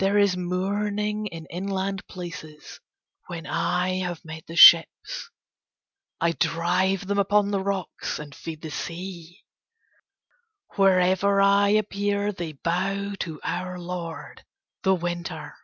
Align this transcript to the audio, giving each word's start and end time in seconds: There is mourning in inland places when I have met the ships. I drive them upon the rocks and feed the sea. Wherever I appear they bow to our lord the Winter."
There 0.00 0.18
is 0.18 0.36
mourning 0.36 1.26
in 1.28 1.46
inland 1.46 2.04
places 2.08 2.80
when 3.28 3.46
I 3.46 3.98
have 3.98 4.24
met 4.24 4.48
the 4.48 4.56
ships. 4.56 5.30
I 6.20 6.32
drive 6.32 7.06
them 7.06 7.20
upon 7.20 7.52
the 7.52 7.62
rocks 7.62 8.18
and 8.18 8.34
feed 8.34 8.62
the 8.62 8.72
sea. 8.72 9.44
Wherever 10.74 11.40
I 11.40 11.68
appear 11.68 12.32
they 12.32 12.50
bow 12.54 13.14
to 13.20 13.40
our 13.44 13.78
lord 13.78 14.44
the 14.82 14.96
Winter." 14.96 15.54